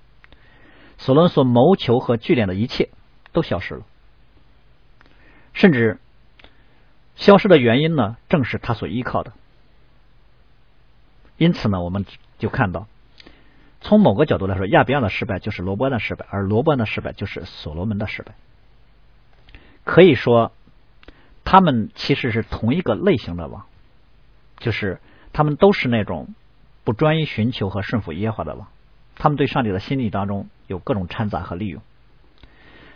[0.99, 2.91] 所罗门所谋求和聚敛的一切
[3.33, 3.83] 都消失了，
[5.53, 5.99] 甚至
[7.17, 9.33] 消失的原因呢，正是他所依靠的。
[11.37, 12.07] 因此呢，我们
[12.39, 12.87] 就看到，
[13.81, 18.35] 从某个角度来说，亚比亚的失败就是罗伯安的失败，而罗伯安的失败就是所罗门的失败。
[19.85, 20.53] 可以说，
[21.43, 23.67] 他们其实是同一个类型的王，
[24.59, 25.01] 就是
[25.33, 26.35] 他们都是那种
[26.85, 28.69] 不专一寻求和顺服耶和华的王。
[29.17, 31.83] 他们对上帝的心意当中有各种掺杂和利用。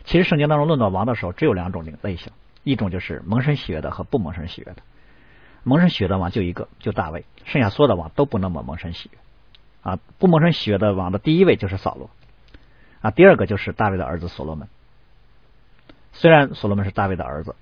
[0.05, 4.83] 其实圣经当中论到王的时候，只有两种类型，一种就是蒙神喜悦的和不蒙神喜悦的。
[5.65, 9.19] 蒙神喜悦的王就一个，就大卫，剩下所有的王都不那么蒙神喜悦。
[9.83, 12.11] 啊，不蒙神喜悦的王的第一位就是扫罗，
[13.01, 14.69] 啊，第二个就是大卫的儿子所罗门。
[16.13, 17.55] 虽然所罗门是大卫的儿子，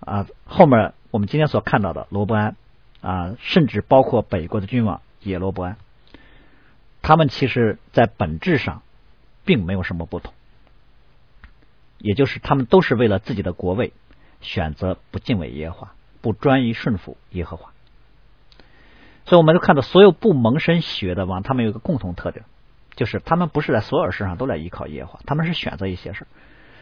[0.00, 2.56] 啊，后面我们今天所看到的罗伯安，
[3.02, 5.76] 啊，甚至包括北国的君王耶罗伯安。
[7.02, 8.82] 他们其实，在本质上，
[9.44, 10.32] 并没有什么不同，
[11.98, 13.92] 也就是他们都是为了自己的国位，
[14.40, 17.72] 选择不敬畏耶和华，不专一顺服耶和华。
[19.26, 22.44] 所以，我们都看到，所有不蒙神喜悦的王，他们有一个共同特点，
[22.94, 26.28] 就是他们不是在所有事上都来依靠耶和华，他们是选择一些事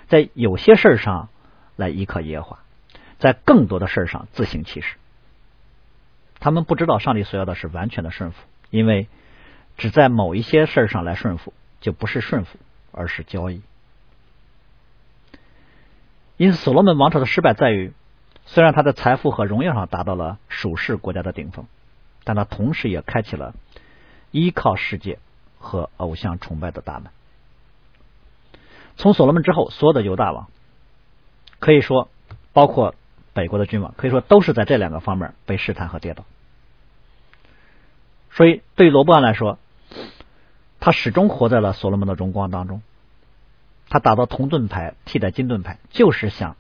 [0.07, 1.31] 在有些事上
[1.77, 2.59] 来依靠耶和华，
[3.19, 4.97] 在更多的事上自行其事。
[6.41, 8.37] 他们不知道上帝所要的是完全的顺服，
[8.69, 9.09] 因为。
[9.77, 12.59] 只在某一些事儿上来顺服，就不是顺服，
[12.93, 13.63] 而是交易。
[16.37, 17.93] 因此，所罗门王朝的失败在于，
[18.47, 21.67] 虽然他的财富和荣耀上达到了属世国家的顶峰，
[22.25, 23.55] 但他同时也开启了
[24.31, 25.19] 依靠世界
[25.59, 27.11] 和偶像崇拜的大门。
[28.97, 30.49] 从所罗门之后，所有的犹大王，
[31.59, 32.09] 可以说
[32.53, 32.95] 包括
[33.33, 36.25] 北国的君王，可以说都是在这两个方面被试探和跌倒。
[38.41, 39.59] 所以，对罗伯安来说，
[40.81, 42.81] 他始终活在了所罗门的荣光当中。
[43.91, 46.57] 他打造铜盾牌替代金盾牌，就是想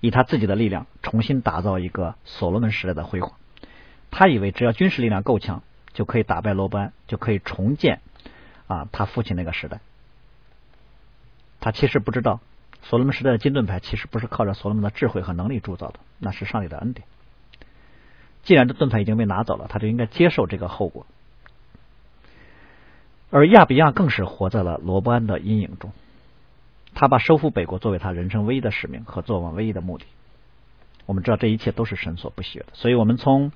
[0.00, 3.32] 以他自己的力量重新打造一个所罗门时代的辉煌。
[4.10, 5.62] 他以为只要军事力量够强，
[5.94, 8.02] 就可以打败罗伯安，就可以重建
[8.66, 9.80] 啊他父亲那个时代。
[11.58, 12.40] 他其实不知道，
[12.82, 17.06] 所罗门时代的金盾牌其实不是靠着所罗门的智慧和能力铸造的，那是上帝的恩典。
[18.42, 21.06] 既然这盾牌已经被拿走了，他就应该接受这个后果。
[23.30, 25.92] 而亚比亚更是活在了罗伯安的阴影中，
[26.94, 30.04] 他把收复北国作为他人生唯一的使命和做王唯一的目的。
[31.06, 33.52] 我们知道这一切都是神所不喜悦的，所以我们从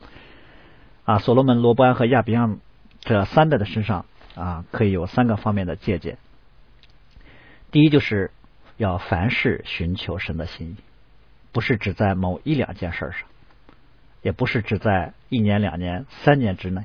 [1.04, 2.56] 啊所罗门、罗伯安和亚比亚
[3.00, 6.18] 这三代的身上啊，可以有三个方面的借鉴。
[7.70, 8.30] 第一，就是
[8.78, 10.76] 要凡事寻求神的心意，
[11.52, 13.28] 不是只在某一两件事上，
[14.26, 16.82] 也不是只在一年、两年、三年之内。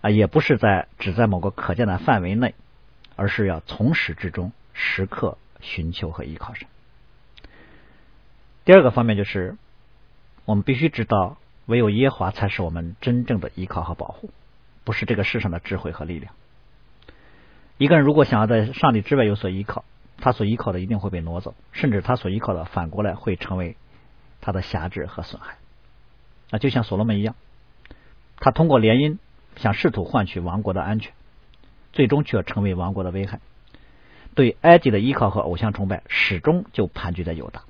[0.00, 2.54] 啊，也不是在只在某个可见的范围内，
[3.16, 6.68] 而是要从始至终时刻寻求和依靠神。
[8.64, 9.56] 第二个方面就是，
[10.44, 14.30] 我们必须知道，唯有耶华才是我们真正的依靠和保护，
[14.84, 16.32] 不是这个世上的智慧和力量。
[17.76, 19.84] 一个人如果想要在上帝之外有所依靠，
[20.18, 23.76] 他所依靠的一定会被挪走，甚至他所依靠的反过来会成为
[24.40, 25.56] 他的辖制和损害。
[26.50, 27.34] 啊，就像所罗门一样，
[28.38, 29.18] 他通过联姻。
[29.58, 31.14] 想试图换取王国的安全，
[31.94, 33.40] 最终却成为王国的危害。
[34.34, 37.62] 对埃及的依靠和偶像崇拜，始终就盘踞在犹大。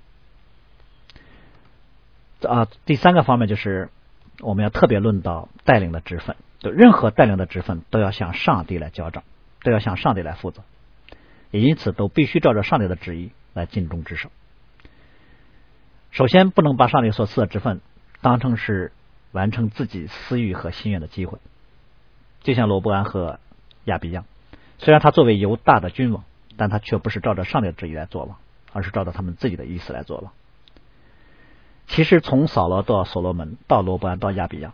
[2.50, 3.88] 啊，第三个方面就是
[4.40, 9.22] 我们要特别论到带领的职分，就任何带领的职分都要向上帝来交账，
[9.62, 10.64] 都要向上帝来负责，
[11.53, 14.28] 也因此都必须照着上帝的旨意来尽忠职守。
[16.11, 17.80] 首先，不能把上帝所赐的职分
[18.20, 18.92] 当成是
[19.32, 21.38] 完成自己私欲和心愿的机会。
[22.42, 23.40] 就像罗伯安和
[23.84, 24.24] 亚比样，
[24.78, 26.24] 虽然他作为犹大的君王，
[26.56, 28.38] 但他却不是照着上帝的旨意来做王，
[28.72, 30.32] 而是照着他们自己的意思来做王。
[31.86, 34.72] 其实从扫罗到所罗门到罗伯安到亚比样，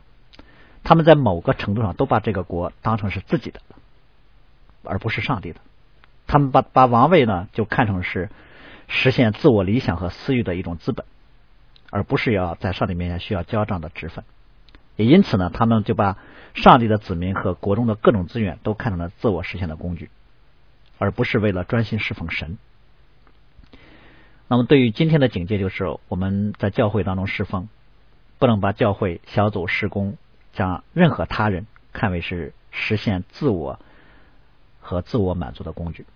[0.82, 3.60] 他们在某个程度上都把这个国当成是自己的，
[4.82, 5.60] 而不是上帝的。
[6.26, 8.30] 他们把把王位呢就看成是
[8.88, 11.04] 实现自我理想和私欲的一种资本，
[11.92, 14.24] 而不是要在上帝面前需要交账的职分。
[14.96, 16.16] 也因此呢，他们就把
[16.54, 20.10] 上帝的子民和国中的各种资源都看成了自我实现的工具，
[20.98, 22.56] 而不是为了专心侍奉神。
[24.48, 27.68] 那么对于今天的警戒，就是我们在教会当中侍奉，
[28.38, 30.16] 不能把教会小组施工
[30.52, 33.78] 将任何他人看为是实现自我
[34.80, 36.06] 和自我满足的工具。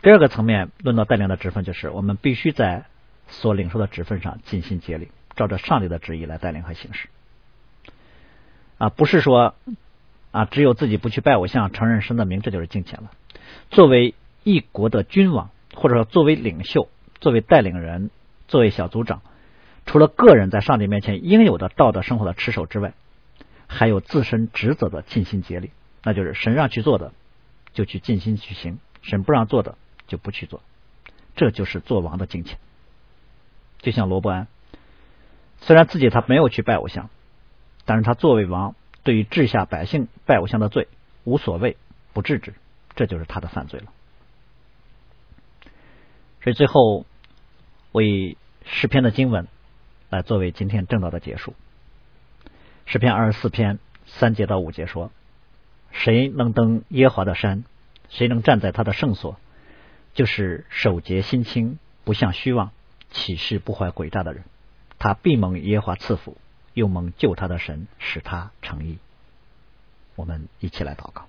[0.00, 2.86] 第二个层面论到带领的职分，就是我们必须在
[3.28, 7.08] 所领受的职分上尽心竭力，照着上帝的旨意来带领和行事。
[8.78, 9.54] 啊，不是说
[10.30, 13.10] 啊，只有自己不去拜偶像，承认神的名，这就是敬虔了。
[13.70, 14.14] 作为
[14.44, 16.88] 一国的君王，或者说作为领袖、
[17.20, 18.10] 作为带领人、
[18.46, 19.22] 作为小组长，
[19.86, 22.94] 除了个人在上帝面前应有的道德生活的持守之外，
[23.66, 25.70] 还有自身职责的尽心竭力，
[26.02, 27.12] 那就是神让去做的，
[27.72, 29.76] 就去尽心去行；神不让做的。
[30.06, 30.62] 就不去做，
[31.36, 32.58] 这就是做王的金钱。
[33.78, 34.48] 就像罗伯安，
[35.60, 37.10] 虽然自己他没有去拜偶像，
[37.84, 40.88] 但是他作为王，对于治下百姓拜偶像的罪
[41.24, 41.76] 无所谓，
[42.12, 42.54] 不制止，
[42.94, 43.86] 这就是他的犯罪了。
[46.42, 47.06] 所以最后，
[47.92, 49.48] 我以诗篇的经文
[50.10, 51.54] 来作为今天正道的结束。
[52.86, 55.10] 诗篇二十四篇三节到五节说
[55.92, 57.64] ：“谁能登耶华的山？
[58.08, 59.36] 谁能站在他的圣所？”
[60.14, 62.72] 就是守节心清，不向虚妄，
[63.10, 64.44] 起誓不怀诡诈的人，
[64.98, 66.36] 他必蒙耶和华赐福，
[66.74, 68.98] 又蒙救他的神使他成义。
[70.14, 71.26] 我们一起来祷告，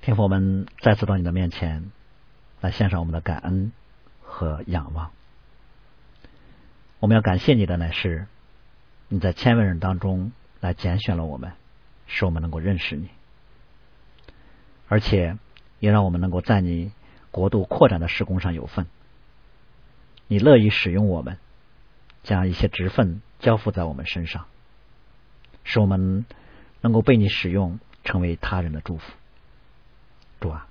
[0.00, 1.90] 天父，我们再次到你的面前
[2.60, 3.72] 来献上我们的感恩
[4.22, 5.10] 和仰望。
[7.00, 8.26] 我们要感谢你的乃是
[9.08, 11.52] 你在千万人当中来拣选了我们，
[12.06, 13.08] 使我们能够认识你，
[14.88, 15.36] 而且。
[15.78, 16.90] 也让我们能够在你
[17.36, 18.86] 国度扩展的施工上有份。
[20.26, 21.36] 你乐意使用我们，
[22.22, 24.46] 将一些职分交付在我们身上，
[25.62, 26.24] 使我们
[26.80, 29.12] 能够被你使用，成为他人的祝福。
[30.40, 30.66] 主啊，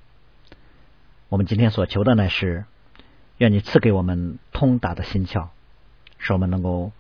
[1.30, 2.66] 我们今天所求的呢是，
[3.38, 5.50] 愿你赐给我们通达的心窍，
[6.18, 6.92] 使我们能够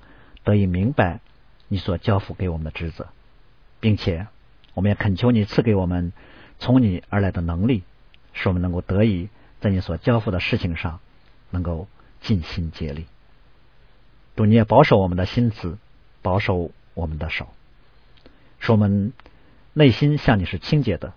[0.43, 1.21] 得以明白
[1.67, 3.07] 你所交付给我们的职责，
[3.79, 4.27] 并且
[4.75, 6.13] 我们也恳求你赐给我们
[6.59, 7.81] 从你而来的能力。
[8.37, 9.29] 使我们能够得以
[9.65, 10.99] 在你所交付的事情上
[11.49, 11.87] 能够
[12.21, 13.07] 尽心竭力，
[14.35, 15.79] 主你也保守我们的心思，
[16.21, 17.47] 保守我们的手，
[18.59, 19.11] 使我们
[19.73, 21.13] 内心向你是清洁的，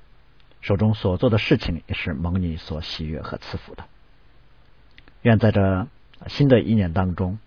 [0.63, 3.85] 手中所做的事情也是蒙你所喜悦和赐福的。
[5.21, 5.87] 愿在这
[6.29, 7.39] 新的一年当中，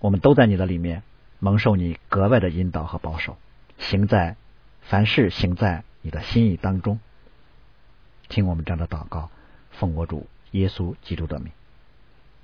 [0.00, 1.02] 我们都在你的里面
[1.38, 3.38] 蒙受你格外的引导和保守，
[3.78, 4.36] 行在
[4.82, 7.00] 凡事行在你的心意当中。
[8.28, 9.30] 听我们这样的祷告，
[9.78, 11.52] 奉我主耶稣基督的名，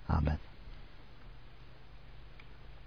[0.07, 0.39] 阿门。